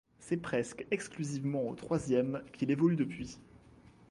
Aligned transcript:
C'est 0.17 0.37
presque 0.37 0.87
exclusivement 0.89 1.67
au 1.67 1.75
troisième 1.75 2.41
qu'il 2.53 2.71
évolue 2.71 2.95
depuis. 2.95 3.37